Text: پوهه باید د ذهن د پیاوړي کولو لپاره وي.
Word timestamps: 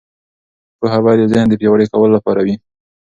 پوهه 0.79 0.99
باید 1.05 1.19
د 1.21 1.31
ذهن 1.33 1.47
د 1.49 1.53
پیاوړي 1.59 1.85
کولو 1.93 2.13
لپاره 2.17 2.41
وي. 2.45 2.55